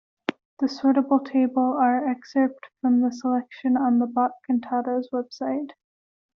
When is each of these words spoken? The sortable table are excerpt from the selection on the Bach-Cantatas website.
The 0.59 0.65
sortable 0.65 1.23
table 1.23 1.77
are 1.79 2.07
excerpt 2.09 2.65
from 2.81 3.01
the 3.01 3.11
selection 3.11 3.77
on 3.77 3.99
the 3.99 4.07
Bach-Cantatas 4.07 5.09
website. 5.13 5.73